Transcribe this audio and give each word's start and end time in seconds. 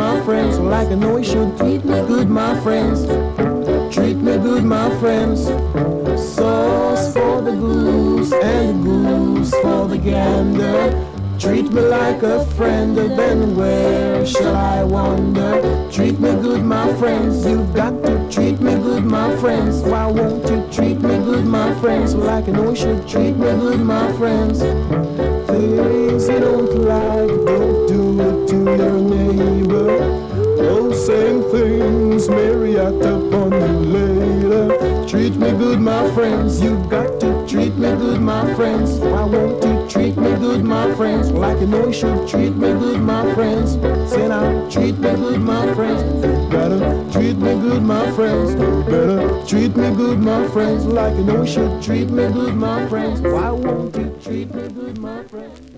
my 0.00 0.18
friends, 0.24 0.58
like 0.58 0.88
I 0.88 0.94
know 0.94 1.22
should. 1.22 1.58
Treat 1.58 1.84
me 1.84 2.00
good, 2.06 2.30
my 2.30 2.58
friends. 2.62 3.04
Treat 3.94 4.16
me 4.16 4.38
good, 4.38 4.64
my 4.64 4.88
friends. 4.98 5.40
Sauce 6.34 7.12
for 7.12 7.42
the 7.42 7.52
goose 7.52 8.32
and 8.32 8.82
goose 8.82 9.50
for 9.62 9.86
the 9.88 9.98
gander. 9.98 10.80
Treat 11.38 11.70
me 11.72 11.82
like 11.82 12.22
a 12.22 12.46
friend, 12.56 12.96
then 12.96 13.54
where 13.54 14.24
shall 14.24 14.56
I 14.56 14.84
wander? 14.84 15.54
Treat 15.92 16.18
me 16.18 16.30
good, 16.46 16.64
my 16.64 16.88
friends. 16.94 17.44
You've 17.44 17.74
got 17.74 18.02
to 18.04 18.14
treat 18.30 18.58
me 18.58 18.74
good, 18.76 19.04
my 19.04 19.36
friends. 19.36 19.82
Why 19.82 20.06
won't 20.06 20.48
you 20.48 20.66
treat 20.72 20.98
me 21.02 21.16
good, 21.28 21.44
my 21.44 21.74
friends? 21.80 22.14
Like 22.14 22.46
you 22.46 22.74
should 22.74 23.06
treat 23.06 23.36
me 23.36 23.50
good, 23.64 23.80
my 23.80 24.10
friends 24.14 24.60
things 25.60 26.28
you 26.28 26.40
don't 26.40 26.74
like, 26.84 27.28
don't 27.44 27.86
do 27.86 28.20
it 28.20 28.48
to 28.48 28.56
your 28.56 28.98
neighbor. 28.98 29.98
Those 30.56 31.06
same 31.06 31.42
things 31.50 32.28
may 32.28 32.50
react 32.50 33.04
upon 33.04 33.52
you 33.52 33.74
later. 33.96 35.06
Treat 35.06 35.36
me 35.36 35.50
good, 35.50 35.80
my 35.80 36.10
friends. 36.14 36.60
You 36.62 36.82
got 36.88 37.20
to 37.20 37.46
treat 37.46 37.74
me 37.74 37.90
good, 37.96 38.20
my 38.20 38.54
friends. 38.54 39.00
I 39.00 39.24
want 39.24 39.62
to 39.62 39.88
treat 39.88 40.16
me 40.16 40.30
good, 40.36 40.64
my 40.64 40.94
friends? 40.94 41.30
Like 41.30 41.60
you 41.60 41.66
know 41.66 41.86
you 41.88 41.92
should 41.92 42.28
treat 42.28 42.54
me 42.54 42.72
good, 42.78 43.00
my 43.00 43.34
friends. 43.34 43.72
Say 44.10 44.28
now, 44.28 44.68
treat 44.70 44.98
me 44.98 45.10
good, 45.14 45.40
my 45.40 45.74
friends 45.74 46.02
treat 47.20 47.36
me 47.36 47.52
good, 47.60 47.82
my 47.82 48.10
friends. 48.12 48.54
Better 48.86 49.46
treat 49.46 49.76
me 49.76 49.94
good, 49.94 50.18
my 50.20 50.48
friends. 50.48 50.86
Like 50.86 51.14
you 51.16 51.24
know 51.24 51.42
you 51.42 51.46
should 51.46 51.82
treat 51.82 52.08
me 52.08 52.32
good, 52.32 52.54
my 52.54 52.88
friends. 52.88 53.20
Why 53.20 53.50
won't 53.50 53.94
you 53.94 54.16
treat 54.22 54.54
me 54.54 54.68
good, 54.68 54.98
my 54.98 55.22
friends? 55.24 55.69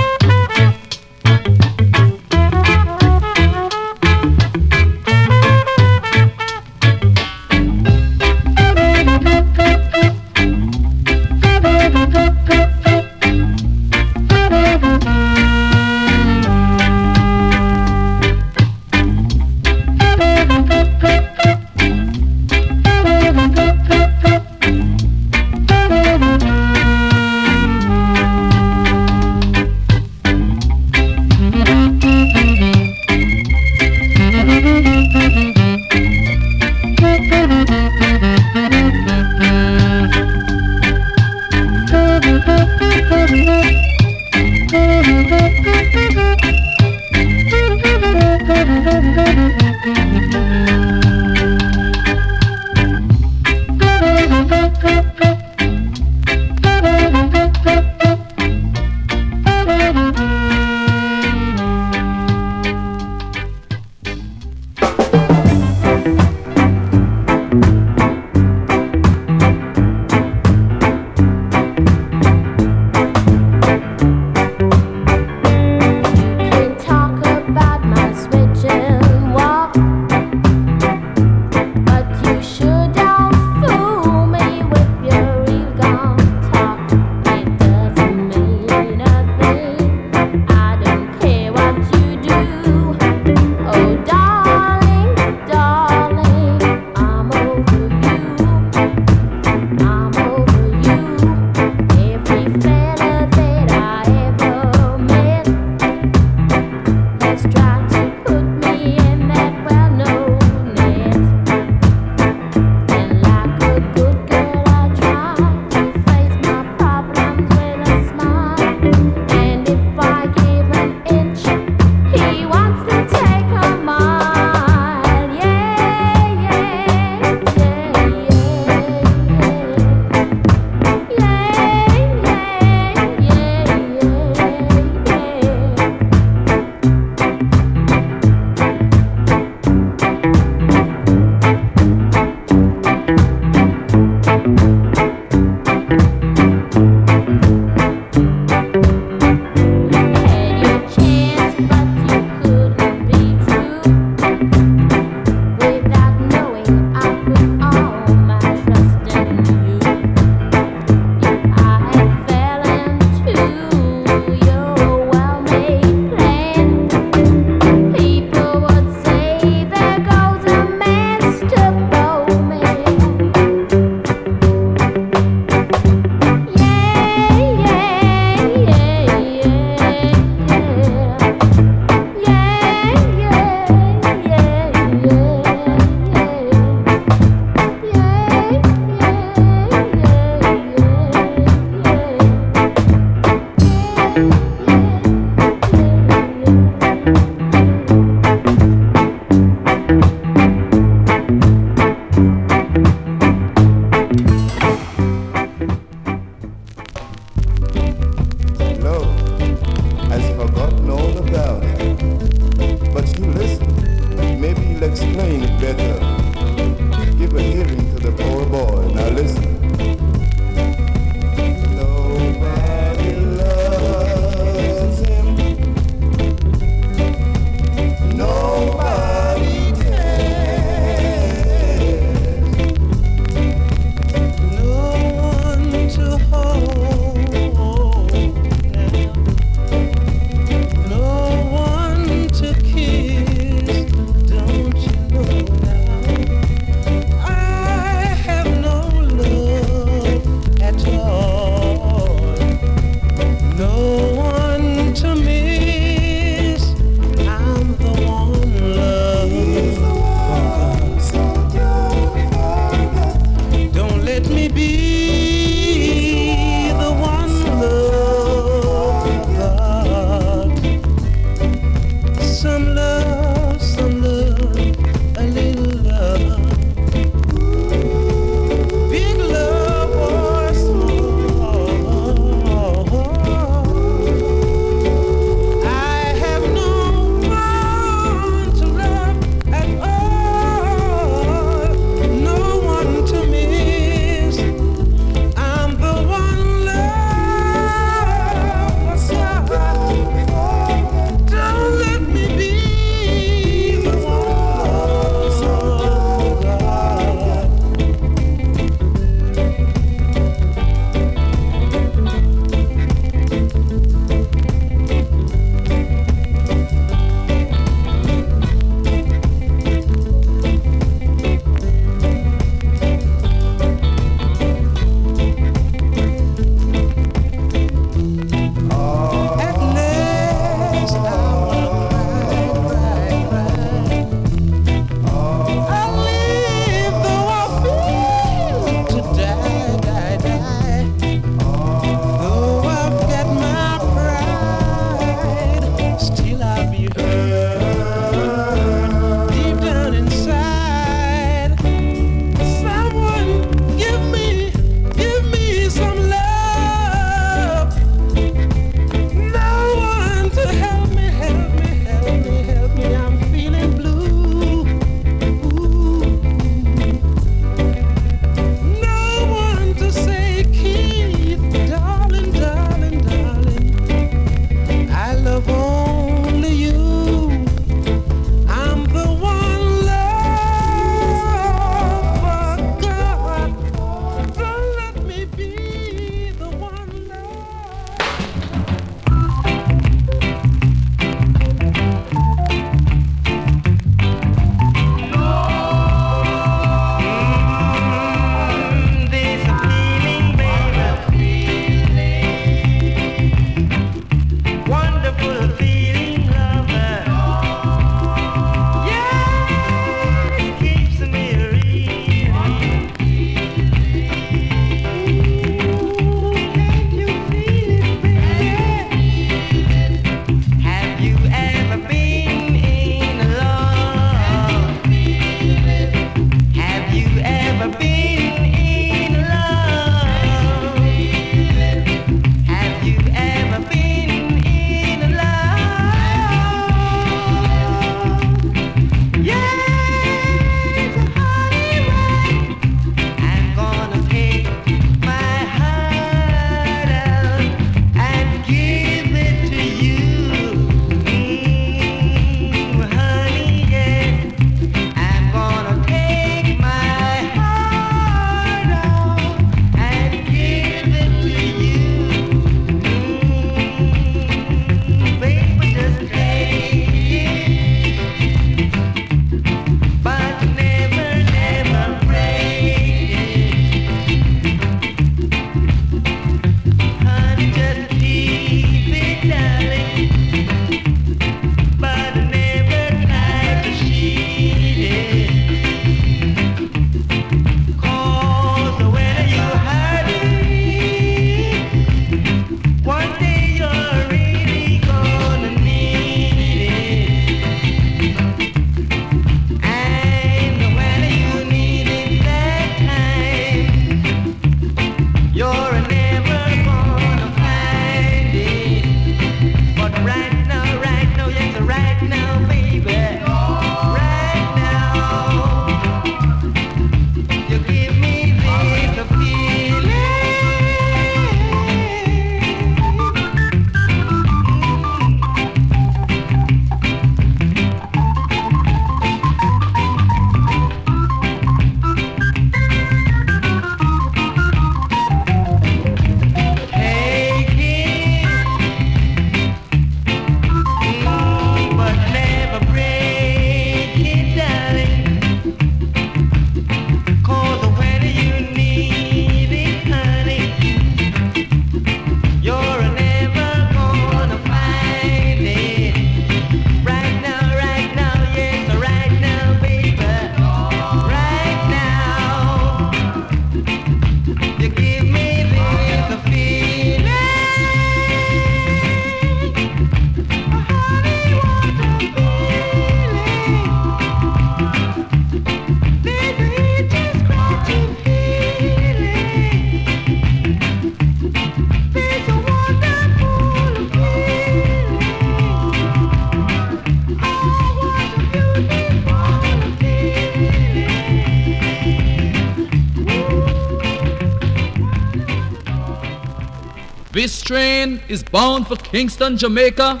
Is 598.08 598.22
bound 598.22 598.66
for 598.66 598.76
Kingston, 598.76 599.36
Jamaica, 599.36 600.00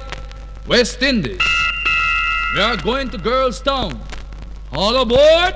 West 0.66 1.02
Indies. 1.02 1.42
We 2.54 2.60
are 2.62 2.78
going 2.78 3.10
to 3.10 3.18
Girls 3.18 3.60
Town. 3.60 4.00
All 4.72 4.96
aboard! 5.02 5.52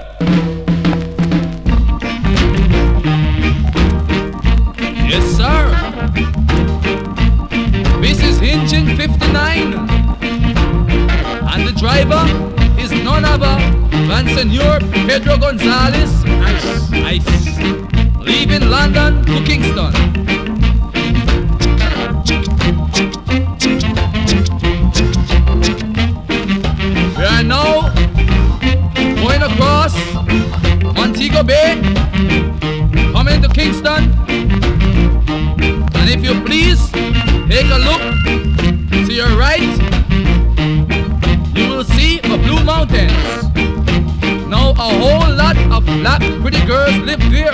Yes, 5.09 5.25
sir. 5.35 5.73
This 8.03 8.23
is 8.23 8.43
engine 8.43 8.99
59. 8.99 9.73
And 11.49 11.67
the 11.67 11.73
driver 11.73 12.23
is 12.79 12.93
none 12.93 13.25
other 13.25 13.57
than 14.09 14.29
Senor 14.29 14.81
Pedro 15.09 15.39
Gonzalez. 15.39 16.23
Nice. 16.25 16.91
Nice. 16.91 18.19
Leaving 18.19 18.69
London 18.69 19.25
to 19.25 19.43
Kingston. 19.47 20.42
Bay, 31.45 31.81
coming 33.13 33.43
to 33.43 33.49
Kingston. 33.49 34.13
And 35.95 36.09
if 36.09 36.23
you 36.23 36.41
please, 36.45 36.91
take 37.49 37.67
a 37.67 37.79
look 37.79 38.03
to 39.07 39.13
your 39.13 39.29
right. 39.37 39.61
You 41.57 41.69
will 41.69 41.85
see 41.85 42.21
a 42.21 42.39
blue 42.39 42.63
mountains. 42.65 43.13
Now 44.49 44.71
a 44.71 44.89
whole 45.01 45.35
lot 45.35 45.57
of 45.73 45.85
black 45.85 46.21
pretty 46.43 46.65
girls 46.65 46.97
live 46.99 47.21
there. 47.31 47.53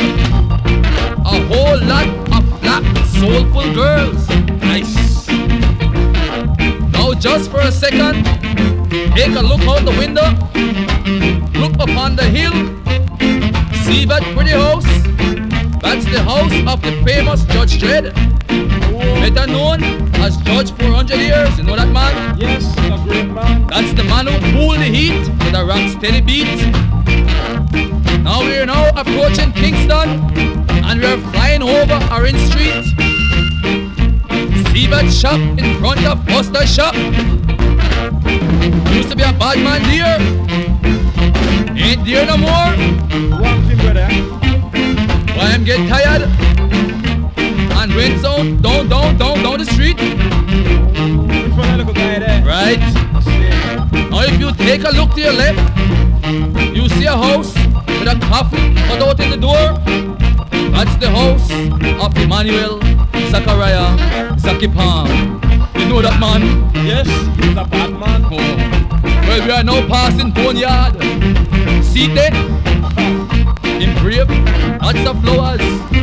A 1.24 1.40
whole 1.48 1.80
lot 1.80 2.08
of 2.36 2.60
black 2.60 2.84
soulful 3.06 3.72
girls. 3.74 4.28
Nice. 4.60 5.28
Now 6.92 7.14
just 7.14 7.50
for 7.50 7.60
a 7.60 7.72
second, 7.72 8.24
take 9.14 9.34
a 9.34 9.40
look 9.40 9.62
out 9.62 9.84
the 9.84 9.96
window. 9.98 10.28
Look 11.58 11.74
upon 11.80 12.16
the 12.16 12.24
hill. 12.24 12.77
See 13.88 14.04
that 14.04 14.22
pretty 14.36 14.50
house? 14.50 14.84
That's 15.80 16.04
the 16.04 16.20
house 16.20 16.52
of 16.68 16.82
the 16.82 16.92
famous 17.06 17.42
Judge 17.46 17.80
Dread. 17.80 18.12
Better 19.24 19.46
known 19.50 19.82
as 20.20 20.36
Judge 20.44 20.72
400 20.72 21.16
years. 21.16 21.56
You 21.56 21.64
know 21.64 21.74
that 21.74 21.88
man? 21.88 22.38
Yes, 22.38 22.68
a 22.84 23.02
great 23.02 23.30
man. 23.30 23.66
That's 23.68 23.94
the 23.94 24.04
man 24.04 24.26
who 24.26 24.36
cooled 24.52 24.80
the 24.80 24.84
heat 24.84 25.26
with 25.40 25.54
a 25.54 25.64
rock 25.64 25.88
steady 25.88 26.20
beat. 26.20 26.52
Now 28.22 28.44
we 28.44 28.58
are 28.58 28.66
now 28.66 28.90
approaching 28.90 29.52
Kingston 29.52 30.20
and 30.84 31.00
we 31.00 31.06
are 31.06 31.16
flying 31.32 31.62
over 31.62 31.98
Orange 32.12 32.44
Street. 32.44 32.84
See 34.68 34.86
that 34.92 35.08
shop 35.10 35.40
in 35.58 35.80
front 35.80 36.04
of 36.04 36.26
Buster 36.26 36.66
Shop? 36.66 36.94
Used 38.92 39.08
to 39.08 39.16
be 39.16 39.22
a 39.22 39.32
bad 39.32 39.56
man 39.64 39.80
there. 39.88 40.77
Ain't 41.80 42.04
there 42.04 42.26
no 42.26 42.36
more. 42.36 42.72
One 43.38 43.62
thing, 43.68 43.78
brother. 43.78 44.08
Why 45.36 45.52
I'm 45.54 45.64
getting 45.64 45.86
tired 45.88 46.22
and 47.78 47.94
went 47.94 48.22
down, 48.22 48.60
down, 48.60 48.88
down, 48.88 49.16
down, 49.16 49.42
down 49.42 49.58
the 49.58 49.64
street. 49.64 49.98
Right. 52.44 52.80
Now 54.10 54.22
if 54.22 54.40
you 54.40 54.52
take 54.52 54.82
a 54.84 54.90
look 54.90 55.14
to 55.14 55.20
your 55.20 55.32
left, 55.32 55.60
you 56.74 56.88
see 56.88 57.06
a 57.06 57.16
house 57.16 57.54
with 57.54 58.08
a 58.08 58.18
coffin 58.28 58.74
cut 58.74 59.00
out 59.02 59.20
in 59.20 59.30
the 59.30 59.36
door. 59.36 59.78
That's 60.72 60.96
the 60.96 61.10
house 61.10 61.50
of 62.02 62.16
Emmanuel 62.18 62.80
Zachariah 63.30 63.96
Zakipam. 64.36 65.47
You 65.88 65.94
know 65.94 66.02
that 66.02 66.20
man? 66.20 66.42
Yes, 66.84 67.08
he's 67.38 67.56
a 67.56 67.64
bad 67.64 67.90
man. 67.92 68.22
Oh. 68.26 68.36
Well, 69.26 69.46
we 69.46 69.50
are 69.50 69.64
now 69.64 69.88
passing 69.88 70.30
Boneyard. 70.32 70.92
See 71.82 72.08
there? 72.08 72.28
Engraved, 73.80 74.28
lots 74.82 75.06
of 75.06 75.18
flowers. 75.22 75.97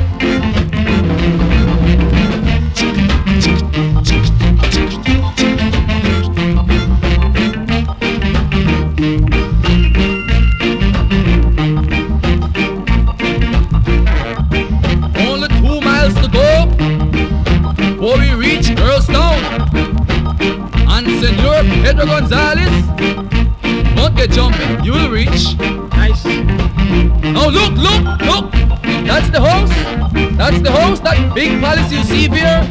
That 31.15 31.33
big 31.35 31.61
palace 31.61 31.91
you 31.91 32.03
see 32.03 32.27
here, 32.27 32.61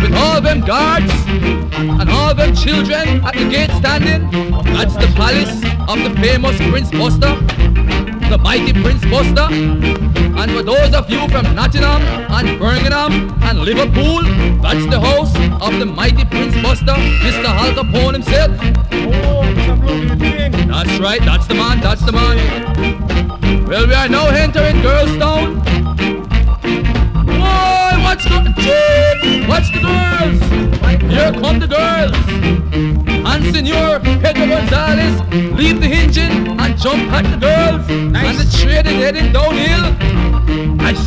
with 0.00 0.14
all 0.14 0.40
them 0.40 0.60
guards 0.60 1.12
and 1.76 2.08
all 2.10 2.34
them 2.34 2.54
children 2.54 3.24
at 3.24 3.34
the 3.34 3.48
gate 3.48 3.70
standing. 3.72 4.30
That's 4.72 4.94
the 4.94 5.10
palace 5.14 5.62
of 5.88 5.98
the 6.02 6.10
famous 6.20 6.56
Prince 6.70 6.90
Buster, 6.90 7.34
the 8.28 8.38
mighty 8.38 8.72
Prince 8.72 9.04
Buster. 9.06 9.48
And 9.50 10.50
for 10.50 10.62
those 10.62 10.94
of 10.94 11.08
you 11.10 11.28
from 11.28 11.54
Nottingham 11.54 12.02
and 12.32 12.58
Birmingham 12.58 13.12
and 13.42 13.60
Liverpool, 13.60 14.22
that's 14.62 14.86
the 14.86 15.00
house 15.00 15.34
of 15.60 15.78
the 15.78 15.86
mighty 15.86 16.24
Prince 16.24 16.54
Buster, 16.62 16.96
Mr. 17.24 17.44
Al 17.44 17.72
Capone 17.72 18.14
himself. 18.14 18.56
That's 20.68 20.98
right, 20.98 21.20
that's 21.20 21.46
the 21.46 21.54
man, 21.54 21.80
that's 21.80 22.02
the 22.04 22.12
man. 22.12 23.66
Well, 23.66 23.86
we 23.86 23.94
are 23.94 24.08
now 24.08 24.28
entering 24.28 24.80
Girls 24.82 25.16
Town. 25.18 25.60
Boy, 25.62 25.81
watch 28.32 28.44
the 28.44 28.52
Jeep! 28.62 29.48
Watch 29.48 29.72
the 29.72 29.80
girls! 29.80 30.40
Here 31.02 31.32
come 31.32 31.58
the 31.58 31.66
girls! 31.66 32.16
And 33.24 33.44
Senor 33.54 34.00
Pedro 34.20 34.46
Gonzalez 34.46 35.20
leave 35.56 35.80
the 35.80 35.86
engine 35.86 36.58
and 36.60 36.78
jump 36.78 37.12
at 37.12 37.24
the 37.24 37.36
girls. 37.36 37.88
Nice. 37.88 38.26
And 38.26 38.38
the 38.38 38.44
train 38.58 38.86
is 38.86 38.94
heading 39.02 39.32
downhill. 39.32 39.92
Nice. 40.76 41.04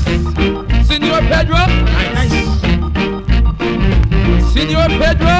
Senor 0.87 1.21
Pedro. 1.21 1.65
Nice. 2.13 2.35
Senor 4.53 4.87
Pedro. 5.01 5.35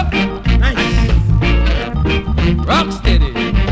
Nice. 0.60 0.96
Rock 2.68 2.92
steady. 2.92 3.65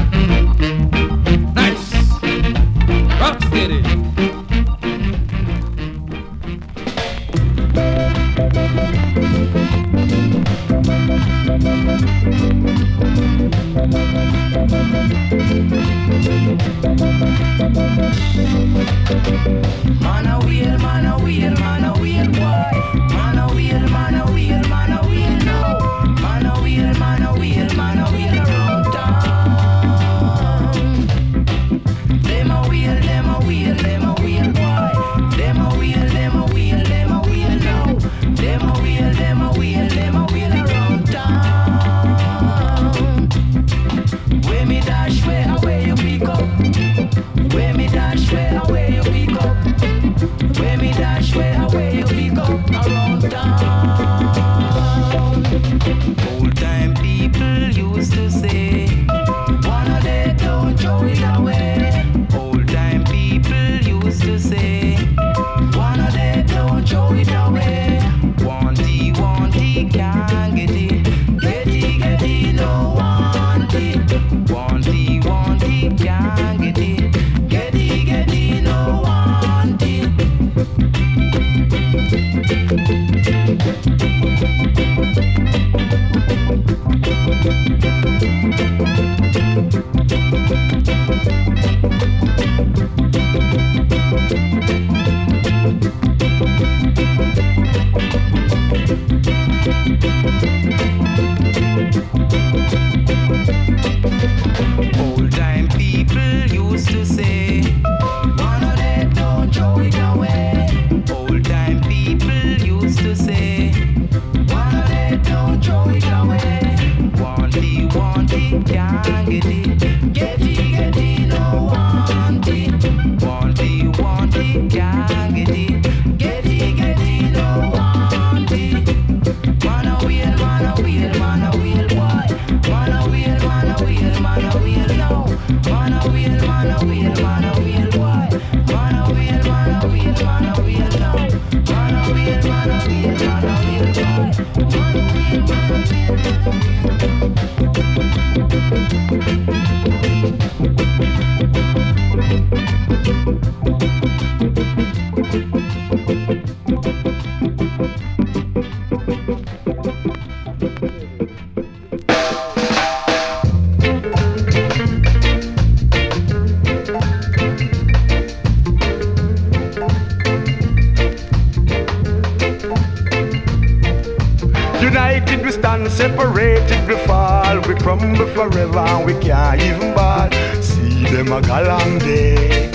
Separated 175.93 176.87
we 176.87 176.95
fall. 177.05 177.59
We 177.67 177.75
crumble 177.75 178.27
forever 178.35 179.05
we 179.05 179.13
can't 179.19 179.61
even 179.61 179.93
ball. 179.93 180.29
See 180.61 181.05
them 181.05 181.31
a 181.31 181.39
galang 181.41 181.99
day. 181.99 182.71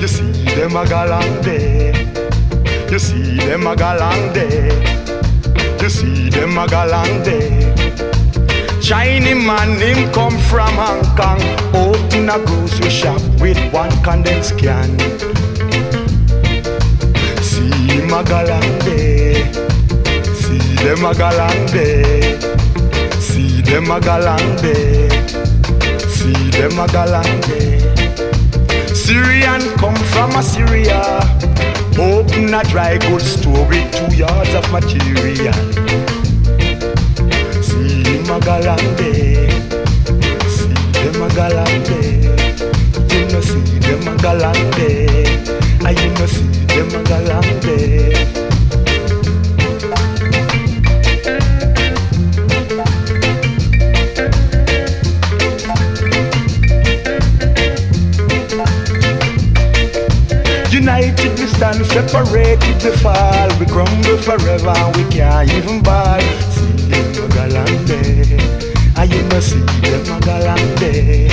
You 0.00 0.08
see 0.08 0.44
them 0.56 0.76
a 0.76 0.84
galang 0.84 1.42
day. 1.42 1.92
You 2.90 2.98
see 2.98 3.38
them 3.38 3.66
a 3.66 3.74
galang 3.74 4.34
day. 4.34 4.68
You 5.80 5.88
see 5.88 6.28
them 6.28 6.58
a 6.58 6.66
galang 6.66 7.24
day. 7.24 7.72
Chinese 8.82 9.46
man, 9.46 9.80
him 9.80 10.12
come 10.12 10.38
from 10.50 10.74
Hong 10.74 11.04
Kong. 11.16 11.40
Open 11.74 12.28
a 12.28 12.38
grocery 12.44 12.90
shop 12.90 13.22
with 13.40 13.58
one 13.72 13.90
condensed 14.02 14.58
can. 14.58 14.98
See 17.40 17.72
him 17.88 18.10
a 18.12 18.22
galang 18.22 18.84
day. 18.84 19.33
Them 20.84 21.02
a 21.02 21.14
galang. 21.14 21.68
See 23.18 23.62
them 23.62 23.90
a 23.90 23.98
galang. 24.00 24.58
See 26.12 26.50
them 26.50 26.78
a 26.78 26.86
galang. 26.86 27.42
Syrian 28.94 29.62
come 29.78 29.96
from 30.12 30.36
Assyria. 30.36 31.00
Open 31.96 32.52
a 32.52 32.62
dry 32.64 32.98
goods 32.98 33.32
store 33.32 33.66
with 33.66 33.90
two 33.96 34.14
yards 34.14 34.52
of 34.52 34.70
material. 34.70 35.54
See 37.62 38.02
them 38.02 38.28
a 38.28 38.38
galang. 38.44 38.84
See 40.52 40.74
them 40.92 41.22
a 41.22 41.28
galang. 41.32 41.88
You 43.10 43.24
know 43.32 43.40
see 43.40 43.78
them 43.78 44.06
a 44.06 44.16
galang. 44.20 44.60
And 45.86 45.98
you 45.98 46.10
know 46.10 46.26
see 46.26 46.66
them 46.66 46.88
a 46.88 47.02
galang. 47.08 48.03
Stand, 61.56 61.86
separated 61.86 62.82
we 62.82 62.90
fall. 62.98 63.48
We 63.58 63.66
crumble 63.66 64.18
forever 64.18 64.74
we 64.96 65.04
can't 65.10 65.50
even 65.52 65.82
ball. 65.82 66.20
See 66.54 66.72
them 66.90 67.24
a 67.24 67.28
galante, 67.34 68.00
and 68.96 69.12
you 69.12 69.22
know 69.28 69.40
see 69.40 69.60
them 69.82 70.10
a 70.10 70.20
galante, 70.20 71.28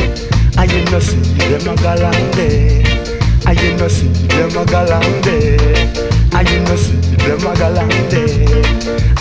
and 0.58 0.72
you 0.72 0.84
know 0.92 1.00
see 1.00 1.20
them 1.50 1.68
a 1.68 1.76
galante, 1.76 2.84
and 3.46 3.60
you 3.62 3.76
know 3.78 3.88
see 3.88 4.10
them 4.28 4.58
a 4.58 4.66
galante, 4.66 5.38
and 6.34 6.50
you 6.50 6.60
know 6.62 6.76
see 6.76 6.98
them 7.18 7.46
a 7.46 7.54
galante, 7.56 8.24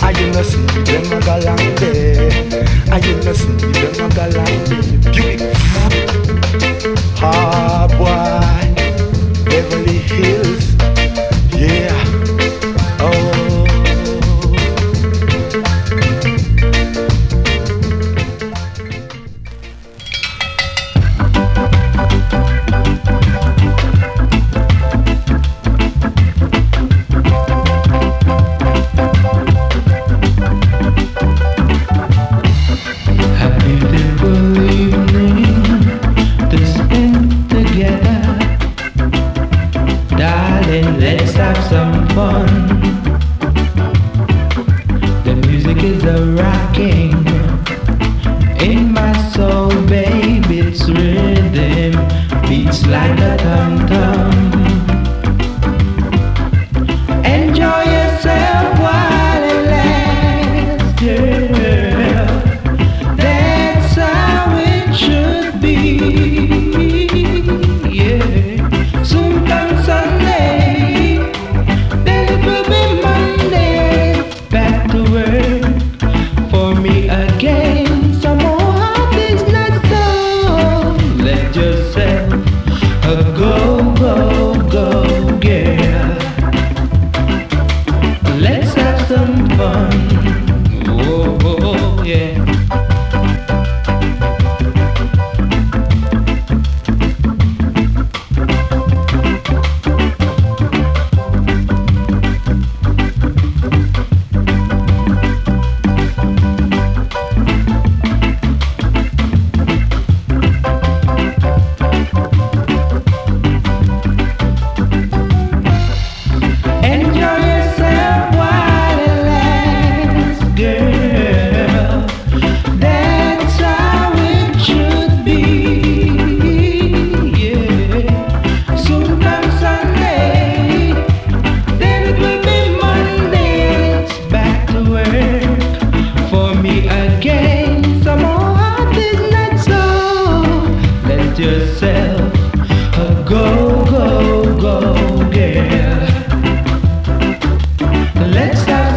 and 0.01 0.17
you 0.17 0.27
know 0.31 0.43
see 0.43 0.65
them 0.87 1.11
a 1.11 1.19
galante, 1.21 1.91
and 2.91 3.05
you 3.05 3.15
know 3.23 3.33
see 3.33 3.55
them 3.71 3.99
a 3.99 4.09
galante. 4.15 4.77
Hard 7.21 7.91
ah, 7.91 8.41
boy. 8.41 8.50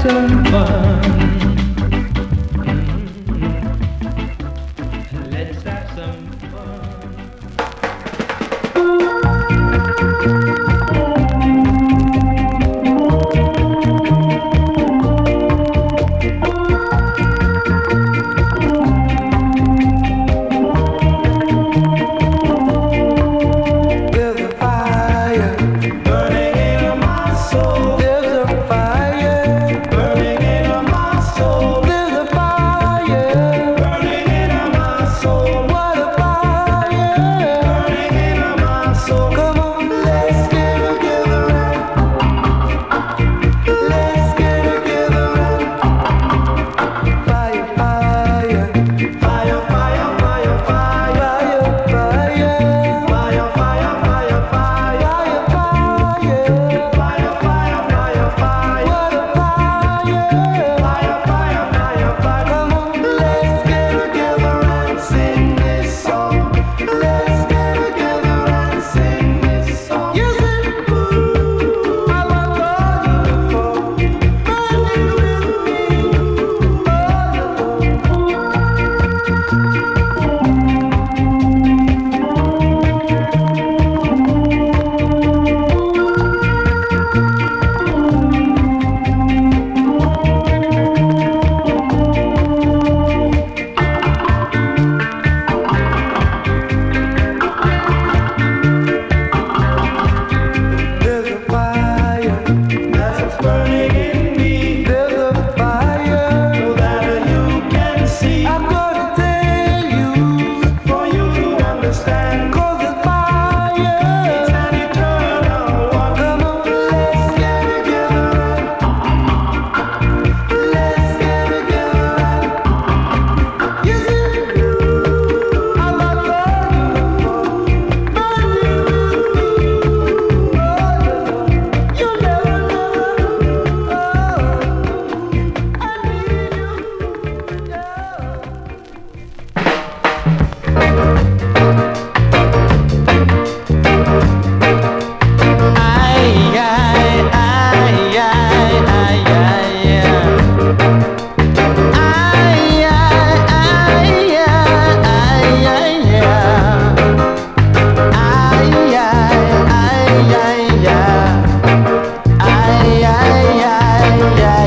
certain 0.05 0.45
fun. 0.45 1.24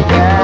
Yeah. 0.10 0.37